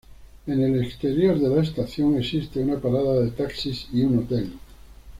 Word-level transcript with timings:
En 0.47 0.59
el 0.63 0.83
exterior 0.83 1.37
de 1.37 1.47
la 1.47 1.61
estación 1.61 2.17
existe 2.17 2.59
una 2.59 2.79
parada 2.79 3.19
de 3.21 3.29
taxis 3.29 3.85
y 3.93 4.01
un 4.01 4.17
hotel. 4.17 4.51